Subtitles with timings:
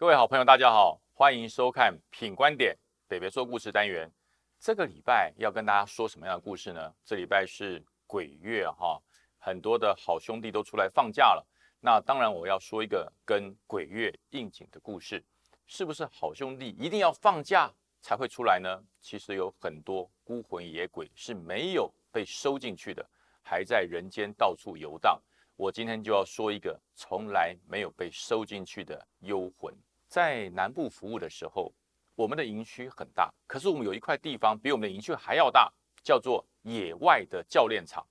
[0.00, 2.74] 各位好朋友，大家好，欢迎收看《品观点
[3.06, 4.10] 北北说故事单元。
[4.58, 6.90] 这个礼拜要跟大家说什么样的故事呢？
[7.04, 8.98] 这礼拜是鬼月哈，
[9.36, 11.46] 很多的好兄弟都出来放假了。
[11.80, 15.22] 那当然，我要说一个跟鬼月应景的故事。
[15.66, 18.82] 是不是好兄弟一定要放假才会出来呢？
[19.02, 23.06] 其实有很多孤魂野鬼是没有被收进去的，
[23.42, 25.20] 还在人间到处游荡。
[25.56, 29.74] 我今天就要说一个从来没有被收进去的幽魂。
[30.10, 31.72] 在南部服务的时候，
[32.16, 38.04] 我们的营区很大，可是我们有一块地方比我们的营区还要大，叫做野外的教练场。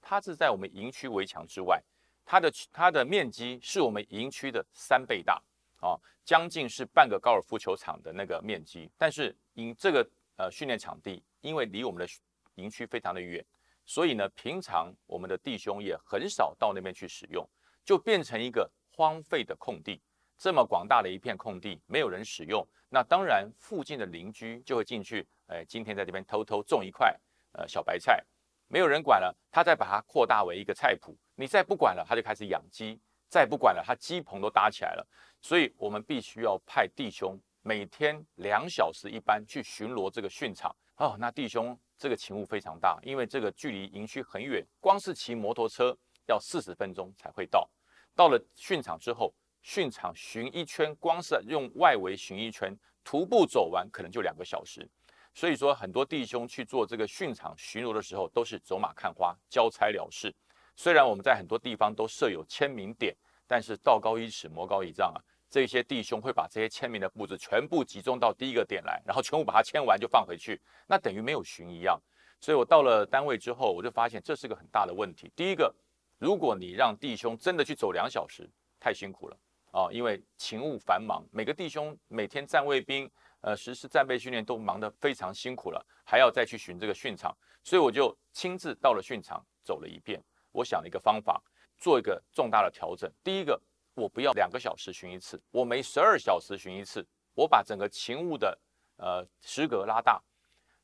[0.00, 1.82] 它是在我们营区围墙之外，
[2.24, 5.42] 它的它的面积是我们营区的三倍大，
[5.80, 8.88] 啊，将近是半个高尔夫球场的那个面积。
[8.96, 12.08] 但是因这个呃训练场地，因为离我们的
[12.54, 13.44] 营区非常的远。
[13.84, 17.44] 所以呢，平常我们的弟兄也很少到那边去使用，
[17.84, 20.00] 就变成一个荒废的空地。
[20.40, 27.14] 这么广大的一片空地，没有人使用，那当然附近的邻居就会进去，哎，今天在这边偷偷种一块
[27.52, 28.24] 呃小白菜，
[28.66, 35.06] 没有人管了，他再把它扩大为一个菜圃，你再不管了，他就开始养鸡，再不管了，他鸡棚都搭起来了。
[35.42, 40.74] 所以我们必须要派弟兄每天两小时一班去巡逻这个训场。
[40.96, 41.78] 哦，那弟兄。
[42.00, 45.94] 这个勤务非常大，因为这个距离营区很远，光是骑摩托车
[46.26, 47.68] 要四十分钟才会到。
[48.16, 54.88] 到了训场之后，训场巡一圈，光是用外围巡一圈，徒步走完可能就两个小时。
[55.34, 60.34] 所以说，很多弟兄去做这个训场巡逻的时候，都是走马看花，交差了事。
[60.74, 63.14] 虽然我们在很多地方都设有签名点，
[63.46, 65.20] 但是道高一尺，魔高一丈啊。
[65.48, 72.00] 这些弟兄会把这些签名的布子全部集中到第一个点来，然后全部把它签完就放回去，那等于没有巡一样。
[72.40, 75.30] 所以我到了单位之后，我就发现这是个很大的问题。
[75.36, 75.74] 第一个，
[76.18, 79.36] 如果你让弟兄真的去走两小时，太辛苦了
[79.70, 83.10] 啊，因为勤务繁忙，每个弟兄每天站卫兵，
[83.40, 90.22] 呃，实施战备训练都忙得非常辛苦了，还要再去巡这个训场，所以我就亲自到了训场走了一遍。
[90.52, 91.42] 我想了一个方法，
[91.78, 93.10] 做一个重大的调整。
[93.22, 93.60] 第一个。
[93.94, 97.06] 我不要两个小时巡一次，我每十二小时巡一次。
[97.34, 98.58] 我把整个勤务的
[98.96, 100.22] 呃时隔拉大，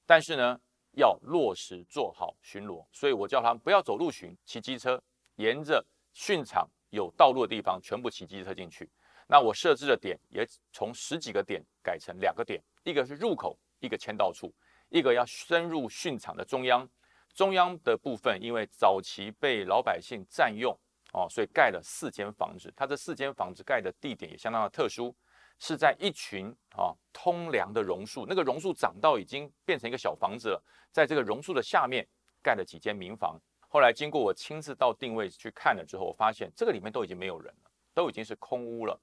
[0.04, 0.60] 但是呢
[0.90, 5.00] 要落实做好巡逻，所以我叫他们不要走路巡，骑机车，
[5.36, 5.82] 沿着
[6.12, 8.88] 训场有道路的地方全部骑机车进去。
[9.28, 14.52] 那我设置的点也从十几个点改成两个点，一个是入口，一个签到处，
[14.88, 16.88] 一个要深入训场的中央。
[17.34, 20.78] 中央的部分因为早期被老百姓占用。
[21.12, 25.14] 哦，所以盖了四间房子，它这四间房子盖的地点也相当的特殊，
[25.58, 32.06] 是在一群啊通梁的榕树，那个榕树长到已经变成一个小房子了，在这个榕树的下面
[32.42, 33.40] 盖了几间民房。
[33.76, 38.98] 后来经过我亲自到定位去看了之后，我发现这个里面都已经没有人了，都已经是空屋了。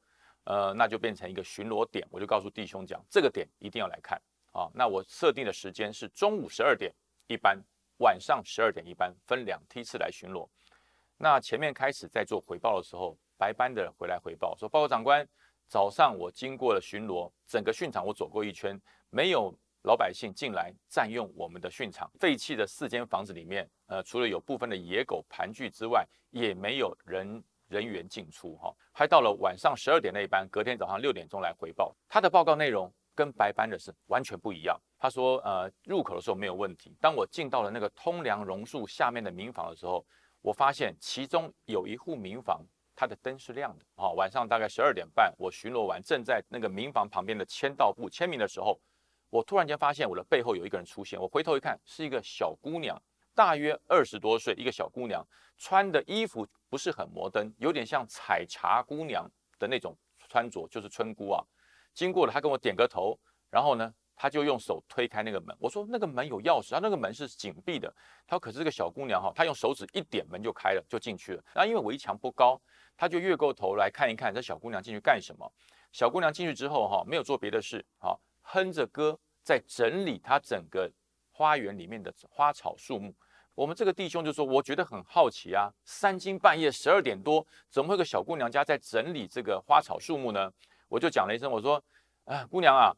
[0.46, 4.20] 呃，那就变成一个巡逻点，我就告诉弟兄讲，这个点一定要来看
[4.52, 4.68] 啊。
[4.74, 6.92] 那我设定的时间是中午十二点
[7.28, 7.62] 一班，
[8.00, 10.50] 晚上十二点一班，分两梯次来巡逻。
[11.18, 15.24] 那前面开始在做回报的时候，白班的回来回报说：“报告长官，
[15.68, 22.12] 早上我经过了巡逻，整个训场我走过一圈，没有老百姓进来占用我们的训场。
[22.20, 28.56] 废弃的四间房子里面，呃，除了有部分的野狗盘踞之外，也没有人人员进出。
[28.58, 31.96] 哈，还到了晚上十二点那一班，隔天早上六点钟来回报。
[32.10, 34.80] 他的报告内容跟白班的是完全不一样。
[34.98, 36.96] 他说，呃，入口的时候没有问题。
[37.00, 40.06] 当我进到了那个通梁榕树下面的民房的时候。”
[40.44, 42.62] 我发现其中有一户民房，
[42.94, 44.12] 它的灯是亮的啊。
[44.12, 48.78] 晚上大概十二点半，我巡逻完，正在那个民房旁边的签到部签名的时候，
[49.34, 51.20] 我突然间发现我的背后有一个人出现。
[51.20, 52.96] 我回头一看，是一个小姑娘，
[53.34, 55.26] 大约二十多岁，一个小姑娘，
[55.58, 59.28] 穿的衣服不是很摩登，有点像采茶姑娘
[59.58, 59.98] 的那种
[60.30, 61.44] 穿着，就是村姑啊。
[61.96, 63.92] 经过了，她跟我点个头，然后呢？
[64.16, 67.92] 她就用手推开那个门，我说那个门有钥匙，他那个门是紧闭的。
[68.28, 71.44] 她说可是这个小姑娘哈，她用手指一点门就开了，就进去了。
[71.56, 72.62] 然后因为围墙不高，
[72.96, 75.52] 她就越过头来看一看这小姑娘进去干什么。
[75.92, 80.90] 小姑娘进去之后哈，没有做别的事，啊，哼着歌在整理他整个
[81.32, 83.14] 花园里面的花草树木。
[83.56, 90.52] 我们这个弟兄就说，我觉得很好奇啊，三更半夜十二点多，怎么会有个小姑娘家在整理这个花草树木呢？
[90.88, 91.84] 我就讲了一声，我说
[92.26, 92.94] 啊，姑娘啊。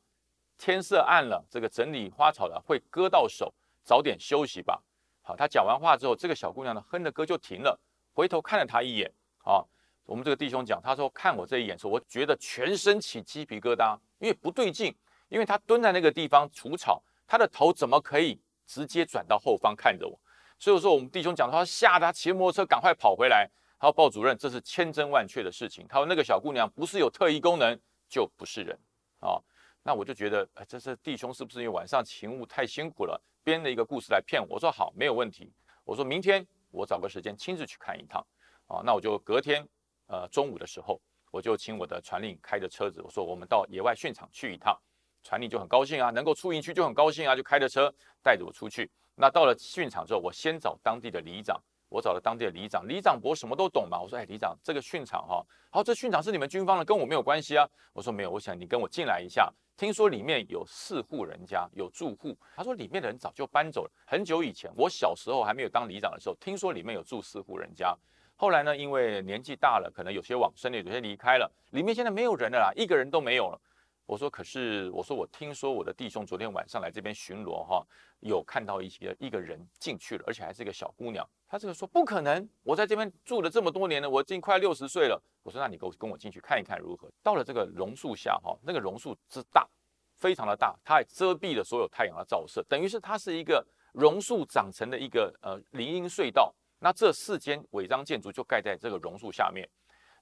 [0.58, 3.54] 天色暗了，这个整理花草的会割到手，
[3.84, 4.82] 早点休息吧。
[5.22, 7.78] 好，他讲完话之后，这个小姑娘呢哼着歌就停了，
[8.14, 9.12] 回头看了他一眼。
[9.44, 9.62] 啊，
[10.06, 14.96] 我们这个弟兄讲，他说看我这一眼，说我觉得全身起鸡皮疙瘩，因为不对劲，
[15.30, 20.20] 因为他蹲在那个地方除草，他的头怎么可以直接转到后方看着我？
[20.60, 23.50] 所以说我们弟兄讲，他吓得他骑摩托车赶快跑回来，
[23.80, 25.86] 他说鲍主任，这是千真万确的事情。
[25.88, 27.80] 他说那个小姑娘不是有特异功能。
[28.08, 28.80] 就不是人
[29.20, 29.42] 啊。
[29.82, 34.54] 那我就觉得，哎，这是弟兄是不是因为晚上勤务太辛苦了，编了一个故事来骗我？
[34.54, 35.52] 我说好，没有问题。
[35.84, 38.26] 我说明天我找个时间亲自去看一趟
[38.68, 38.84] 啊。
[38.86, 39.68] 那我就隔天
[40.06, 41.02] 呃中午的时候，
[41.32, 44.80] 我就请我的传令开着车子，我说我们到野外训场去一趟。
[45.26, 47.92] 传令就很高兴啊，能够出营区就很高兴啊，就开着车
[48.24, 48.90] 带着我出去。
[49.16, 51.60] 那到了训场之后，我先找当地的里长。
[51.88, 54.02] 我找了当地的里长，里长伯什么都懂嘛。
[54.02, 57.66] 我说，哎，里长，这个训场哈，好，这训场是你们军方的，跟我没有关系啊。
[57.94, 59.54] 我说没有，我想你跟我进来一下。
[59.78, 62.36] 听说里面有四户人家，有住户。
[62.56, 67.96] 他说里面的人早就搬走了，很久以前，我小时候还没有当里长的时候，听说里面有住四户人家。
[68.36, 73.62] 后来呢，因为年纪大了，可能有些往生了，有些离开了，里面现在没有人了啦，一个人都没有了。
[74.06, 77.86] 我说，可是我说我听说我的弟兄昨天晚上来这边巡逻哈，
[78.20, 81.28] 有看到一些一个人进去了，而且还是一个小姑娘。
[81.48, 85.20] 他这个说不可能，我在这边住了这么多年了，我已经快六十岁了。
[85.42, 87.10] 我说那你跟我跟我进去看一看如何？
[87.24, 89.68] 到了这个榕树下哈，那个榕树之大，
[90.16, 96.54] 非常的大，它还遮蔽了所有太阳的照射，等于是它是一个榕树长成的一个呃林荫隧道。
[96.78, 99.68] 那这四间违章建筑就盖在这个榕树下面。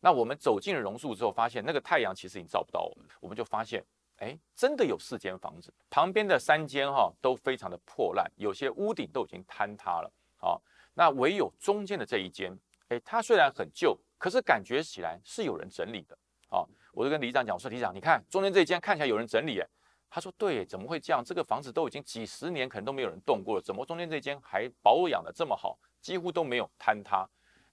[0.05, 3.81] 那我们走进了榕树之后，发现那个太阳其实已经照不到我们，我们就发现，
[4.17, 10.11] 哎，真的有四间房子，旁边的三间哈都非常的破烂，有些屋顶都已经坍塌了，
[10.41, 10.59] 啊，
[10.93, 12.53] 那唯有中间的这一间，
[12.89, 16.17] 哎，它虽然很旧，可是感觉起来是有人整理的，
[16.49, 19.67] 啊，我就跟李长讲，我说李长，你看中间这一间看起来有人整理，哎，
[20.09, 21.23] 他说对，怎么会这样？
[21.23, 27.25] 这个房子都已经几十年，可能都没有人动过了，怎么中间这间还保养的这么好，几乎都没有坍塌？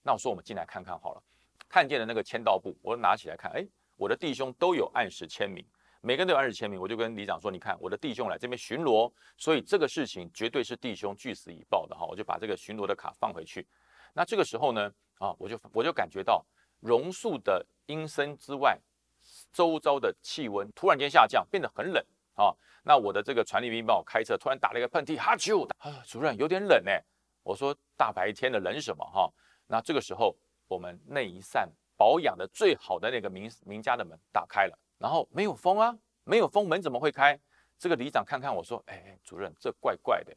[0.04, 1.22] 那我说我们进来看看好了。
[1.70, 3.64] 看见的那个签到簿，我拿起来看，哎，
[3.96, 5.64] 我的弟兄都有按时签名，
[6.00, 6.80] 每个人都有按时签名。
[6.80, 12.04] 我就跟里长说，你看我的弟兄来这边巡逻，所以这个事情绝对是弟兄据实以报的哈。
[12.04, 13.64] 我就把这个巡逻的卡放回去。
[14.12, 16.44] 那这个时候呢，啊，我就我就感觉到
[16.80, 18.76] 榕树的阴森之外，
[19.52, 22.52] 周遭的气温突然间下降，变得很冷啊。
[22.82, 27.00] 那我的这个传令兵帮我开车，突然打了一个喷嚏，哈啾，啊，主任有点冷哎。
[27.44, 29.32] 我说大白天的冷什么哈？
[29.68, 30.36] 那这个时候。
[30.70, 37.36] 我们那一扇保养的最好的那个名名家的门打开了，然后没有风啊，没有风，门怎么会开？
[37.76, 40.32] 这个里长看看我说，哎，主任，这怪怪的。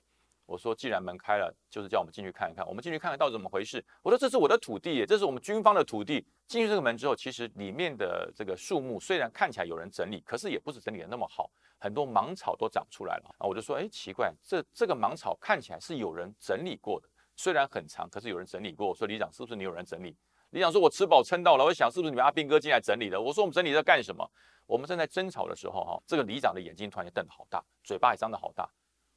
[0.48, 2.68] 我说，既然门开了，就是叫我们进去看一看。
[2.68, 3.84] 我们进去看看到底怎么回事。
[4.02, 6.26] 我说，这是我的土地，这是我们军方的土地。
[6.48, 13.46] 进去这个门之后，其实里面的这个树木虽然看起来有人整理，可是也不是整理的那么好，很多芒草都长出来了啊。
[13.46, 17.08] 我就说，哎，奇怪，这这个芒草看起来是有人整理过的。
[17.36, 18.88] 虽然很长，可是有人整理过。
[18.88, 20.16] 我说李长，是不是你有人整理？
[20.52, 21.66] 李长说，我吃饱撑到了。
[21.66, 23.20] 我想，是不是你们阿兵哥进来整理的？
[23.20, 24.30] 我说，我们整理在干什么？
[24.66, 28.70] 我们正在争吵的时候，哈，这个李长的眼睛突然间瞪得好大，嘴巴也张得好大。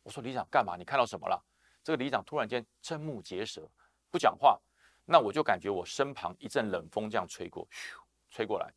[0.02, 0.76] 我说，李长干嘛？
[0.76, 1.40] 你看到什么了？
[1.84, 3.68] 这个李长突然间瞠目结舌，
[4.10, 4.60] 不讲话。
[5.04, 7.94] 那我就感觉我身旁一阵冷风这样吹过，咻，
[8.28, 8.72] 吹过来，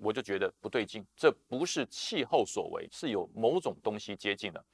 [0.00, 4.64] 我就觉得不对劲，这不是气候所为，是有某种东西接近了。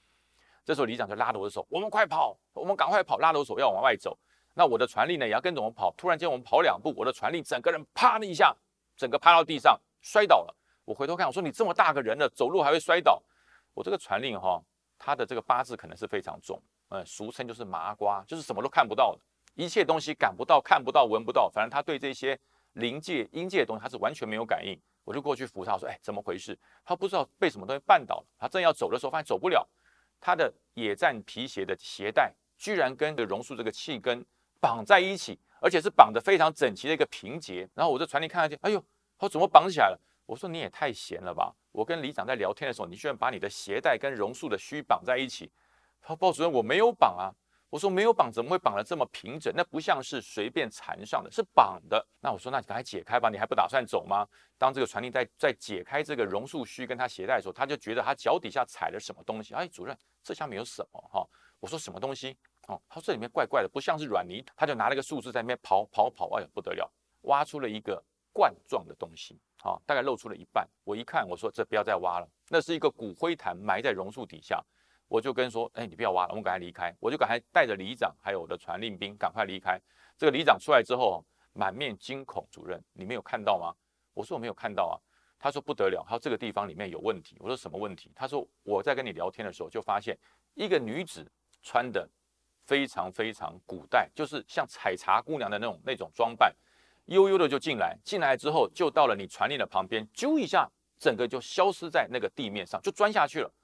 [0.64, 4.18] 这时候，里长就拉着我的手，我们快跑，我们赶快跑，拉着我手要往外走。
[4.54, 5.92] 那我的传令呢，也要跟着我们跑。
[5.96, 8.56] 突然间，我们跑两步，我的传令整个人啪的一下，
[8.96, 10.56] 整个趴到地上，摔倒了。
[10.84, 13.22] 我回头看，我说你这么大个人了，走路还会摔倒？
[13.74, 14.62] 我这个传令哈，
[14.98, 19.20] 他的这个八字可能是非常重，嗯，俗称就是麻瓜，就是什么都看不到的，
[19.54, 22.38] 一切东西感不到、看不到、闻不到，反正他对这些
[22.74, 24.80] 灵界、阴界的东西，他是完全没有感应。
[25.02, 28.26] 我就过去扶他，说：“哎，怎么回事？”他不知道被什么东西绊倒了。
[28.38, 29.68] 他正要走的时候，发现走不了。
[30.20, 34.24] 他的野战皮鞋的鞋带居然跟这榕树这个气根
[34.60, 37.68] 绑在一起，而且是绑得非常整齐的一个平结。
[37.74, 38.82] 然后我在船里看上去，哎呦，
[39.18, 40.00] 他怎么绑起来了？
[40.26, 41.54] 我说你也太闲了吧！
[41.70, 45.52] 我跟里长在聊天的时候，你居然把你的鞋带跟榕树的须绑在一起。
[46.00, 47.28] 他说：“鲍主任，我没有绑啊。”
[47.74, 49.52] 我说：“没有绑，怎么会绑得这么平整？
[49.56, 54.24] 那不像是随便缠上的，是绑的。”那我说：“那你赶快解开吧，你还不打算走吗？”
[54.56, 59.54] 当这个传令在在解开这个榕树须跟他鞋带的时候，他就觉得他脚底下踩了什么东西。
[59.54, 61.00] 哎，主任，这下面有什么？
[61.12, 61.26] 哈，
[61.58, 62.36] 我说什么东西？
[62.68, 64.40] 哦，他说这里面怪怪的，不像是软泥。
[64.54, 66.88] 他就拿了个树枝在那边刨刨刨，哎呀不得了，
[67.22, 68.00] 挖出了一个
[68.32, 70.64] 罐状的东西，啊，大概露出了一半。
[70.84, 74.64] 我一看，我说这不要再挖了，那是一个骨灰坛埋在榕树底下。
[75.08, 76.94] 我就跟说，哎，你不要挖了，我们赶快离开。
[77.00, 79.80] 我就赶快带着里长还有我的传令兵赶快离开。
[80.16, 83.74] 这个里长出来之后，满面惊恐，主任，你没有看到吗？
[84.12, 84.94] 我说我没有看到啊。
[85.38, 87.36] 他说不得了，他说这个地方里面有问题。
[87.40, 88.10] 我说什么问题？
[88.14, 90.18] 他说我在跟你聊天的时候就发现
[90.54, 91.30] 一个女子
[91.62, 92.08] 穿的。
[92.66, 96.50] 非常非常古代，就是像采茶姑娘的那种那种装扮，
[97.04, 100.66] 悠悠的就进来，进来之后就到了你传令的旁边，揪一下，
[100.98, 103.54] 整个就消失在那个地面上，就钻下去了。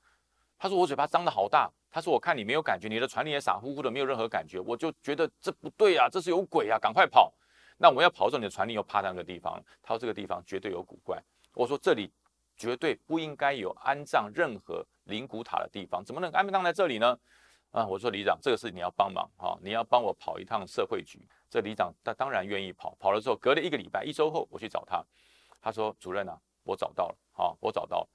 [0.63, 7.33] 他说我嘴巴张得好大，他说我看你没有感觉，你的传令也傻乎乎的，没有任何感觉，我就觉得这不对啊，这是有鬼啊，赶快跑。
[7.79, 11.19] 那我要跑的时候，你的传令又趴在那个地方，他说这个地方绝对有古怪。
[11.55, 12.13] 我说这里
[12.59, 17.19] 绝对不应该有安葬任何灵骨塔的地方，怎么能安葬在这里呢？
[17.71, 21.27] 啊，我说里长，这个事你要帮忙哈，你要帮我跑一趟社会局。
[21.49, 25.03] 这里长他当然愿意跑，跑了之后，隔了一个礼拜，一周后我去找他，
[25.59, 28.09] 他说主任啊，我找到了，好，我找到了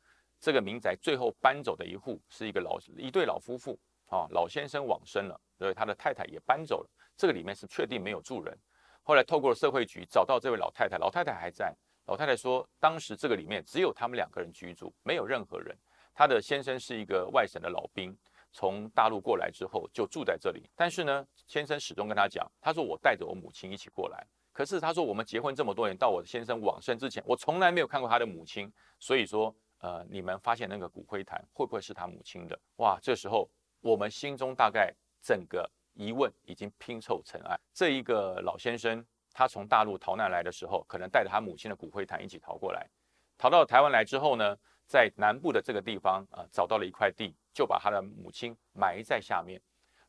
[0.46, 3.75] 这个民宅最后搬走的一户是一个老一对老夫妇，
[4.06, 8.56] 啊，老先生往生了，所以他的太太也搬走了，这个里面是确定没有住人。
[9.02, 11.75] 后来透过社会局找到这位老太太，老太太还在，
[12.06, 15.75] 老太太说当时这个里面只有他们两个人居住，没有任何人，
[16.14, 18.16] 她的先生是一个外省的老兵。
[18.52, 24.28] 从大陆过来之后就住在这里，但是呢，先生始终跟他讲，他说我带着我母亲一起过来。
[24.54, 28.72] 可是他说我们结婚这么多年，到我的先生往生之前，我从来没有看过他的母亲。
[29.00, 32.60] 所以说，呃，你们发现那个骨灰坛会不会是他母亲的？
[32.77, 33.50] 哇，这时候
[33.82, 37.60] 我们心中大概整个疑问已经拼凑成案。
[37.74, 42.88] 这一个老先生，他从大陆逃难来的时候，可能带着他母亲的骨灰坛一起逃过来，
[43.38, 44.58] 逃到台湾来之后呢？
[44.88, 49.60] 在南部的这个地方啊，找到了一块地，就把他的母亲埋在下面，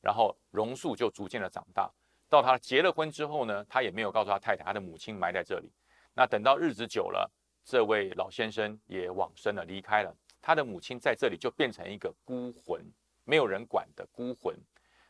[0.03, 1.91] 然后榕树就逐渐的长大。
[2.29, 5.73] 到他结了婚之后呢，他也没有告诉他太太，他的母亲埋在这里。
[6.13, 7.27] 那等到日子久了，
[7.67, 10.17] 这位老先生也往生了，离开了。
[10.41, 12.81] 他的母亲在这里就变成一个孤魂，
[13.25, 14.57] 没有人管的孤魂。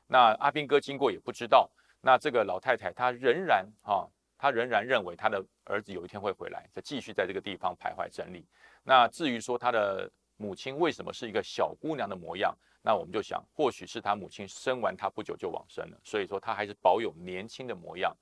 [0.07, 1.71] 那阿兵哥经过也不知道。
[2.01, 4.09] 那这个老太太她仍然啊，
[4.39, 8.47] 她仍然认为她的儿子有一天会回来，再继续在这个地方徘徊整理。
[8.83, 18.17] 那至于说她的母亲为什么是一个小姑娘的模样，那我们就想，或许是他母亲生完他不久就往生了，所以说他还是保有年轻的模样。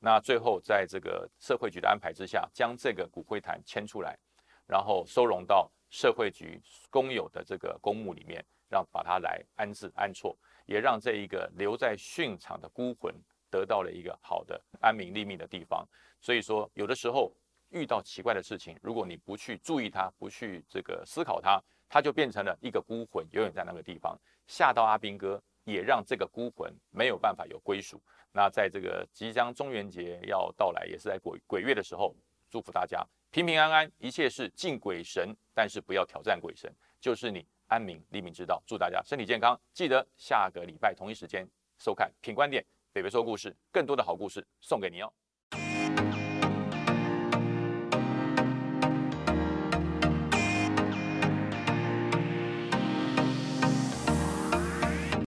[0.00, 4.18] 那最后在这个社会局的安排之下，将这个骨灰坛迁出来，
[4.66, 13.14] 然后收容到社会局公有的这个公墓里面，让把它来安置安错，也让这一个留在殉场的孤魂
[13.48, 15.86] 得到了一个好的安民立命的地方。
[16.20, 17.32] 所以说，有的时候。
[17.72, 28.00] 遇到奇怪的事情，如果你不去注意它，不去这个思考它，它就变成了一个孤魂，永远在那个地方吓到阿兵哥，也让这个孤魂没有办法有归属。
[28.32, 32.14] 那在这个即将中元节要到来，也是在鬼鬼月的时候，
[32.48, 38.62] 祝福大家平平安安，一切是敬鬼神，但是不要挑战鬼神，就是你安民立民之道。
[38.66, 41.46] 祝大家身体健康，记得下个礼拜同一时间
[41.78, 45.12] 收看品观点，北北说故事，更多的好故事送给你哦。